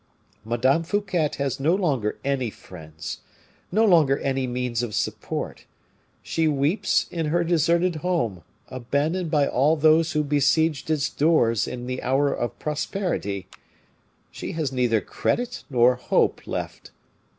[0.43, 3.19] Madame Fouquet has no longer any friends,
[3.71, 5.65] no longer any means of support;
[6.23, 11.85] she weeps in her deserted home, abandoned by all those who besieged its doors in
[11.85, 13.45] the hour of prosperity;
[14.31, 16.89] she has neither credit nor hope left.